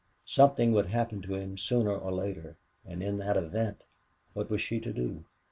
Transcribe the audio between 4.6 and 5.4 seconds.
she to do?